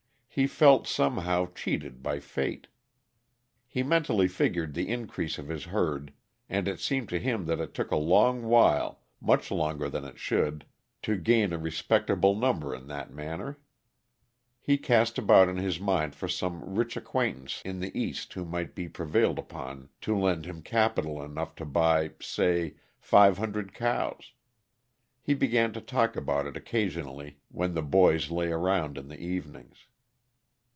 He 0.33 0.47
felt, 0.47 0.87
somehow, 0.87 1.47
cheated 1.53 2.01
by 2.01 2.21
fate. 2.21 2.67
He 3.67 3.83
mentally 3.83 4.29
figured 4.29 4.73
the 4.73 4.87
increase 4.87 5.37
of 5.37 5.49
his 5.49 5.65
herd, 5.65 6.13
and 6.47 6.69
it 6.69 6.79
seemed 6.79 7.09
to 7.09 7.19
him 7.19 7.47
that 7.47 7.59
it 7.59 7.73
took 7.73 7.91
a 7.91 7.97
long 7.97 8.43
while, 8.45 9.01
much 9.19 9.51
longer 9.51 9.89
than 9.89 10.05
it 10.05 10.17
should, 10.17 10.65
to 11.01 11.17
gain 11.17 11.51
a 11.51 11.57
respectable 11.57 12.33
number 12.33 12.73
in 12.73 12.87
that 12.87 13.11
manner. 13.11 13.59
He 14.61 14.77
cast 14.77 15.17
about 15.17 15.49
in 15.49 15.57
his 15.57 15.81
mind 15.81 16.15
for 16.15 16.29
some 16.29 16.75
rich 16.77 16.95
acquaintance 16.95 17.61
in 17.65 17.81
the 17.81 17.91
East 17.93 18.31
who 18.31 18.45
might 18.45 18.73
be 18.73 18.87
prevailed 18.87 19.37
upon 19.37 19.89
to 19.99 20.17
lend 20.17 20.45
him 20.45 20.61
capital 20.61 21.21
enough 21.21 21.55
to 21.55 21.65
buy, 21.65 22.11
say, 22.21 22.75
five 22.97 23.37
hundred 23.37 23.73
cows. 23.73 24.31
He 25.21 25.33
began 25.33 25.73
to 25.73 25.81
talk 25.81 26.15
about 26.15 26.45
it 26.47 26.55
occasionally 26.55 27.39
when 27.49 27.73
the 27.73 27.83
boys 27.83 28.31
lay 28.31 28.47
around 28.49 28.97
in 28.97 29.09
the 29.09 29.19
evenings. 29.19 29.87